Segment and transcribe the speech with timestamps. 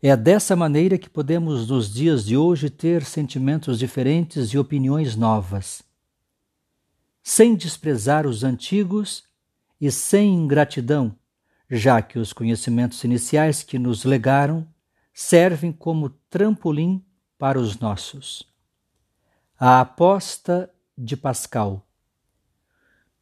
[0.00, 5.87] É dessa maneira que podemos, nos dias de hoje, ter sentimentos diferentes e opiniões novas.
[7.30, 9.22] Sem desprezar os antigos
[9.78, 11.14] e sem ingratidão,
[11.70, 14.66] já que os conhecimentos iniciais que nos legaram
[15.12, 17.04] servem como trampolim
[17.36, 18.50] para os nossos.
[19.60, 21.86] A aposta de Pascal.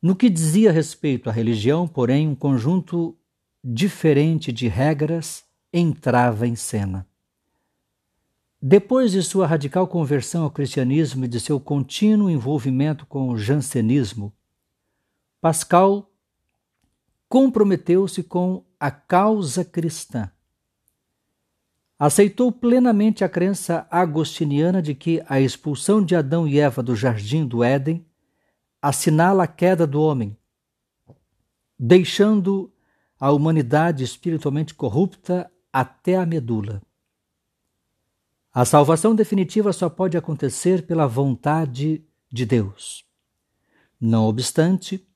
[0.01, 3.19] No que dizia respeito à religião, porém, um conjunto
[3.63, 7.05] diferente de regras entrava em cena.
[8.69, 14.33] Depois de sua radical conversão ao cristianismo e de seu contínuo envolvimento com o jansenismo,
[15.41, 16.11] Pascal
[17.29, 20.29] comprometeu-se com a causa cristã.
[21.97, 27.47] Aceitou plenamente a crença agostiniana de que a expulsão de Adão e Eva do jardim
[27.47, 28.05] do Éden
[28.83, 30.37] assinala a queda do homem,
[31.79, 32.73] deixando
[33.17, 36.83] a humanidade espiritualmente corrupta até a medula.
[38.57, 42.03] A salvação definitiva só pode acontecer pela vontade
[42.33, 43.05] de Deus.
[44.01, 45.07] Não obstante,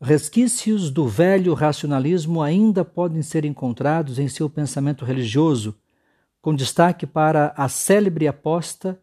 [0.00, 5.76] resquícios do velho racionalismo ainda podem ser encontrados em seu pensamento religioso,
[6.40, 8.96] com destaque para a célebre aposta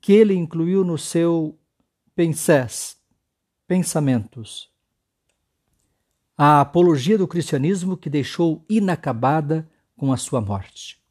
[0.00, 1.58] que ele incluiu no seu
[2.14, 2.96] Pensés,
[3.66, 4.70] Pensamentos.
[6.38, 11.01] A apologia do cristianismo que deixou inacabada com a sua morte.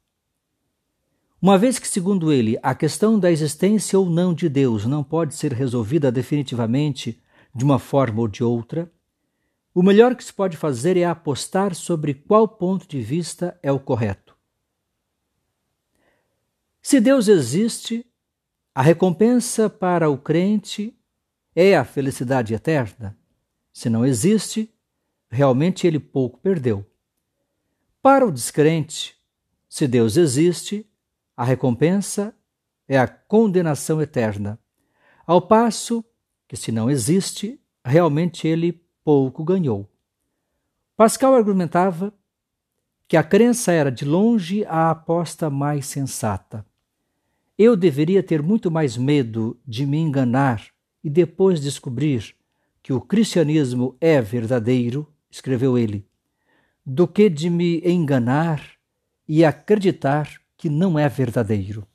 [1.41, 5.34] Uma vez que, segundo ele, a questão da existência ou não de Deus não pode
[5.34, 7.19] ser resolvida definitivamente
[7.56, 8.91] de uma forma ou de outra,
[9.74, 13.79] o melhor que se pode fazer é apostar sobre qual ponto de vista é o
[13.79, 14.38] correto.
[16.79, 18.06] Se Deus existe,
[18.75, 20.96] a recompensa para o crente
[21.56, 23.18] é a felicidade eterna.
[23.73, 24.72] Se não existe,
[25.28, 26.85] realmente ele pouco perdeu.
[28.00, 29.16] Para o descrente,
[29.68, 30.91] se Deus existe,
[31.36, 32.36] a recompensa
[32.88, 34.59] é a condenação eterna,
[35.25, 36.03] ao passo
[36.47, 39.90] que, se não existe, realmente ele pouco ganhou.
[40.97, 42.14] Pascal argumentava
[43.08, 46.66] que a crença era de longe a aposta mais sensata.
[47.58, 50.68] Eu deveria ter muito mais medo de me enganar
[51.03, 52.36] e depois descobrir
[52.84, 56.08] que o cristianismo é verdadeiro, escreveu ele,
[56.86, 58.62] do que de me enganar
[59.28, 61.88] e acreditar que não é verdadeiro.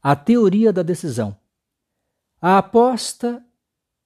[0.00, 1.36] A teoria da decisão.
[2.40, 3.44] A aposta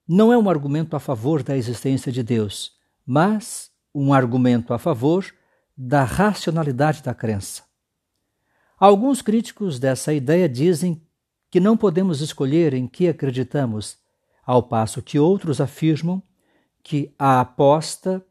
[0.08, 2.72] não é um argumento a favor da existência de Deus,
[3.04, 5.26] mas um argumento a favor
[5.76, 7.64] da racionalidade da crença.
[8.78, 11.06] Alguns críticos dessa ideia dizem
[11.50, 13.98] que não podemos escolher em que acreditamos,
[14.42, 16.22] ao passo que outros afirmam
[16.82, 18.24] que a aposta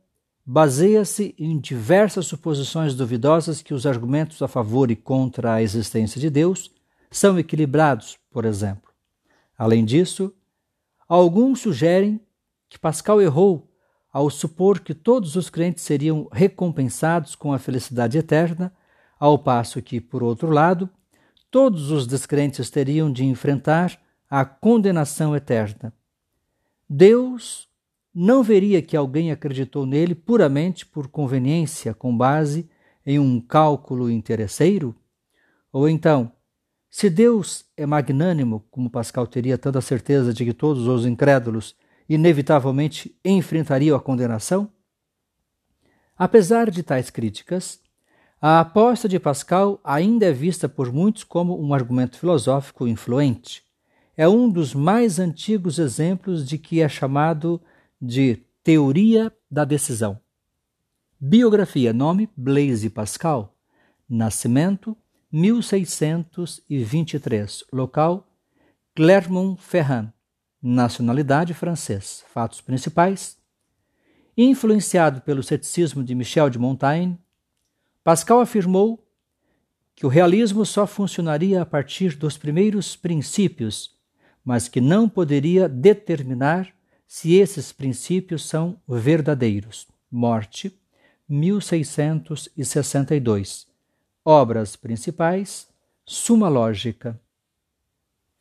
[0.45, 6.29] baseia-se em diversas suposições duvidosas que os argumentos a favor e contra a existência de
[6.29, 6.71] Deus
[7.09, 8.91] são equilibrados, por exemplo.
[9.57, 10.33] Além disso,
[11.07, 12.19] alguns sugerem
[12.67, 13.69] que Pascal errou
[14.11, 18.73] ao supor que todos os crentes seriam recompensados com a felicidade eterna,
[19.19, 20.89] ao passo que, por outro lado,
[21.49, 23.99] todos os descrentes teriam de enfrentar
[24.29, 25.93] a condenação eterna.
[26.89, 27.67] Deus
[28.13, 32.69] não veria que alguém acreditou nele puramente por conveniência, com base
[33.05, 34.95] em um cálculo interesseiro?
[35.71, 36.31] Ou então,
[36.95, 41.75] Se Deus é magnânimo, como Pascal teria tanta certeza de que todos os incrédulos
[42.07, 44.69] inevitavelmente enfrentariam a condenação?
[46.15, 47.81] Apesar de tais críticas,
[48.39, 53.63] a aposta de Pascal ainda é vista por muitos como um argumento filosófico influente.
[54.15, 57.59] É um dos mais antigos exemplos de que é chamado
[58.05, 60.19] de teoria da decisão.
[61.17, 63.55] Biografia: nome Blaise Pascal.
[64.09, 64.97] Nascimento:
[65.31, 67.63] 1623.
[67.71, 68.27] Local:
[68.93, 70.11] Clermont-Ferrand.
[70.61, 72.25] Nacionalidade: francês.
[72.33, 73.37] Fatos principais:
[74.35, 77.17] Influenciado pelo ceticismo de Michel de Montaigne,
[78.03, 79.01] Pascal afirmou
[79.95, 83.95] que o realismo só funcionaria a partir dos primeiros princípios,
[84.43, 86.75] mas que não poderia determinar
[87.15, 89.87] se esses princípios são verdadeiros.
[90.09, 90.75] Morte,
[91.29, 93.67] 1662.
[94.25, 95.67] Obras principais:
[96.03, 97.21] Suma Lógica,